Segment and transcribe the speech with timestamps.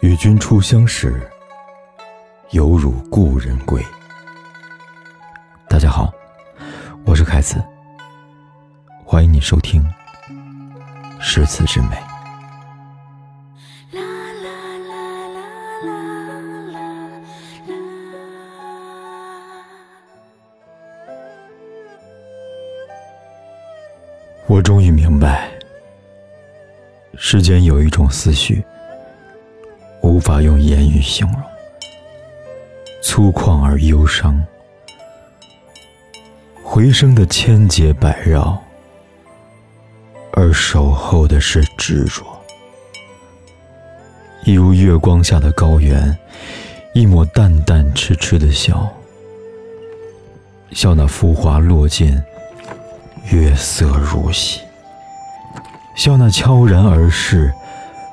[0.00, 1.26] 与君初相识，
[2.50, 3.82] 犹如故人归。
[5.70, 6.12] 大家好，
[7.06, 7.64] 我是凯子，
[9.06, 9.82] 欢迎你收听
[11.20, 11.96] 《诗词之美》。
[24.46, 25.50] 我终于明白，
[27.16, 28.64] 世间有一种思绪，
[30.06, 31.42] 无法用言语形容，
[33.02, 34.40] 粗犷而忧伤，
[36.62, 38.56] 回声的千结百绕，
[40.30, 42.24] 而守候的是执着。
[44.44, 46.16] 一如月光下的高原，
[46.94, 48.88] 一抹淡淡痴痴的笑，
[50.70, 52.16] 笑那浮华落尽。
[53.32, 54.60] 月色如洗，
[55.96, 57.52] 笑那悄然而逝，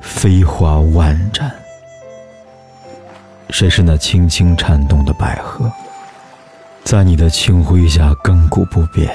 [0.02, 1.54] 飞花万盏。
[3.54, 5.72] 谁是那轻轻颤动的百合，
[6.84, 9.14] 在你的清辉下亘古不变？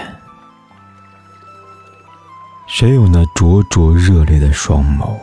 [2.68, 5.16] 谁有那灼灼热烈的双眸，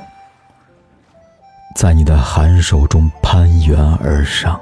[1.78, 4.60] 在你的寒手中攀援而上？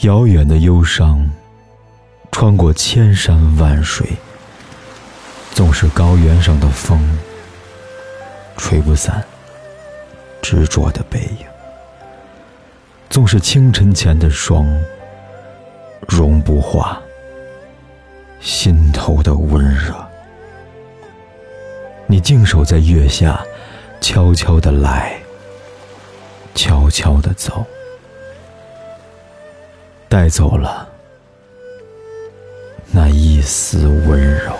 [0.00, 1.24] 遥远的忧伤。
[2.32, 4.08] 穿过千山万水，
[5.52, 7.00] 纵是高原上的风，
[8.56, 9.24] 吹不散
[10.42, 11.46] 执着的背影；
[13.08, 14.66] 纵是清晨前的霜，
[16.08, 17.00] 融不化
[18.40, 19.94] 心头的温热。
[22.06, 23.40] 你静守在月下，
[24.00, 25.16] 悄悄的来，
[26.54, 27.64] 悄悄的走，
[30.08, 30.88] 带走了。
[32.90, 34.52] 那一丝温柔。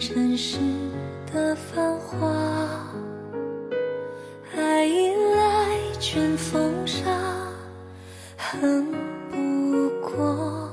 [0.00, 0.56] 尘世
[1.30, 2.26] 的繁华。
[4.56, 7.04] 爱已来，卷风沙，
[8.38, 8.90] 恨
[9.30, 10.70] 不过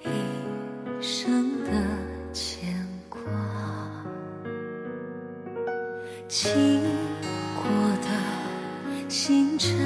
[0.00, 0.08] 一
[1.02, 1.70] 生的
[2.32, 2.74] 牵
[3.10, 3.20] 挂。
[6.26, 6.80] 经
[7.54, 7.64] 过
[8.00, 9.76] 的星辰。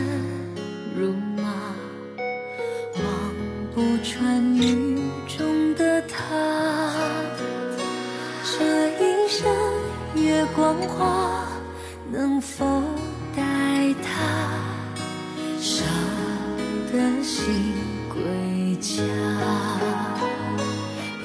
[0.96, 1.74] 如麻，
[2.94, 3.04] 望
[3.74, 4.56] 不穿
[10.88, 11.46] 花，
[12.10, 12.64] 能否
[13.36, 13.42] 带
[14.02, 14.08] 他
[15.58, 15.86] 伤
[16.92, 17.74] 的心
[18.08, 19.02] 归家？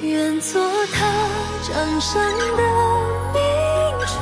[0.02, 0.60] 愿做
[0.92, 0.98] 他
[1.62, 2.22] 掌上
[2.56, 2.62] 的
[3.32, 3.40] 明
[4.06, 4.20] 珠，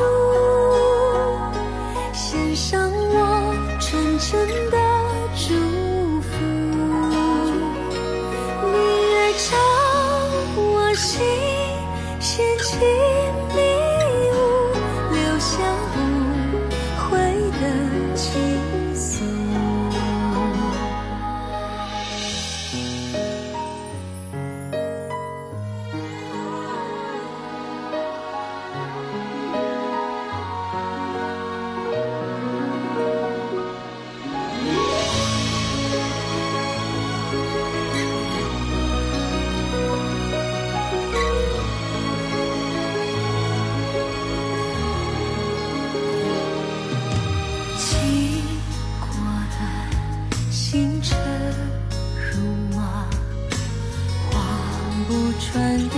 [55.59, 55.89] 雨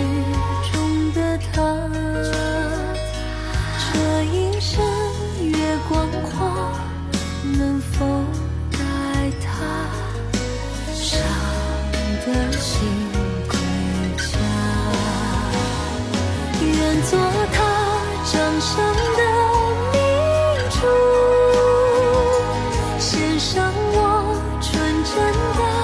[0.72, 1.60] 中的他，
[3.93, 3.93] 这
[4.25, 4.70] 一身
[5.50, 5.56] 月
[5.88, 6.72] 光花，
[7.58, 8.06] 能否
[8.70, 8.78] 带
[9.43, 9.50] 他
[10.93, 11.10] 伤
[12.26, 12.88] 的心
[13.49, 13.52] 归
[14.16, 14.31] 家？
[16.60, 17.10] 愿做
[17.52, 17.56] 他
[18.25, 18.70] 掌上
[19.16, 19.20] 的
[19.93, 19.96] 明
[20.70, 20.81] 珠，
[22.99, 23.50] 献上
[23.93, 23.96] 我
[24.62, 24.70] 纯
[25.04, 25.14] 真
[25.58, 25.81] 的。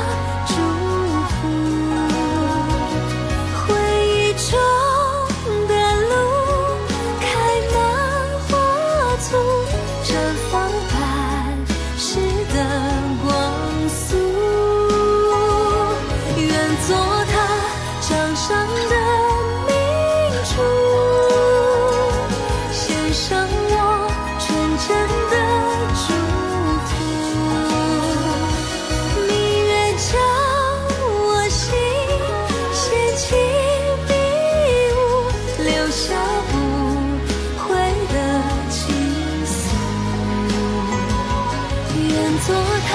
[42.48, 42.90] 做他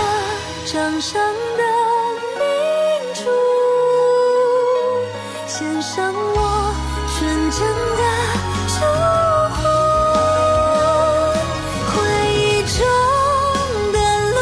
[0.66, 1.22] 掌上
[1.58, 1.62] 的
[2.40, 2.44] 明
[3.14, 3.22] 珠，
[5.46, 6.74] 献上我
[7.14, 7.22] 纯
[7.52, 7.62] 真
[8.00, 8.02] 的
[8.68, 8.76] 祝
[9.54, 9.62] 福。
[11.92, 11.94] 回
[12.34, 12.76] 忆中
[13.92, 13.96] 的
[14.32, 14.38] 路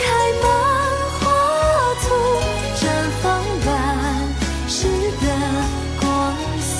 [0.00, 0.02] 开
[0.40, 0.42] 满
[1.20, 1.20] 花
[2.00, 2.02] 簇，
[2.80, 2.82] 绽
[3.20, 3.22] 放
[3.66, 3.68] 半
[4.66, 4.78] 世
[5.20, 5.22] 的
[6.00, 6.02] 光
[6.70, 6.72] 束，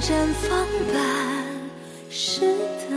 [0.00, 0.08] 绽
[0.40, 0.48] 放
[0.94, 0.96] 半
[2.08, 2.40] 世
[2.88, 2.89] 的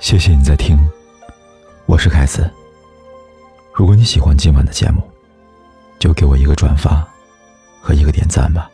[0.00, 0.78] 谢谢你在听，
[1.84, 2.50] 我是凯子。
[3.74, 5.02] 如果你喜欢今晚的节目，
[5.98, 7.06] 就给我一个转发
[7.82, 8.70] 和一个点赞吧。